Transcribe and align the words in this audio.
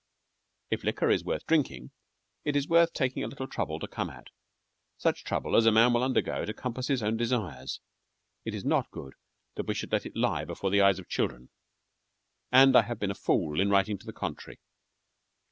If 0.71 0.83
liquor 0.83 1.11
is 1.11 1.23
worth 1.23 1.45
drinking, 1.45 1.91
it 2.43 2.55
is 2.55 2.67
worth 2.67 2.91
taking 2.91 3.23
a 3.23 3.27
little 3.27 3.45
trouble 3.45 3.77
to 3.79 3.87
come 3.87 4.09
at 4.09 4.29
such 4.97 5.23
trouble 5.23 5.55
as 5.55 5.67
a 5.67 5.71
man 5.71 5.93
will 5.93 6.01
undergo 6.01 6.43
to 6.43 6.55
compass 6.55 6.87
his 6.87 7.03
own 7.03 7.17
desires. 7.17 7.81
It 8.43 8.55
is 8.55 8.65
not 8.65 8.89
good 8.89 9.13
that 9.57 9.67
we 9.67 9.75
should 9.75 9.91
let 9.91 10.07
it 10.07 10.15
lie 10.17 10.43
before 10.43 10.71
the 10.71 10.81
eyes 10.81 10.97
of 10.97 11.07
children, 11.07 11.49
and 12.51 12.75
I 12.75 12.81
have 12.81 12.97
been 12.97 13.11
a 13.11 13.13
fool 13.13 13.61
in 13.61 13.69
writing 13.69 13.99
to 13.99 14.05
the 14.07 14.11
contrary. 14.11 14.59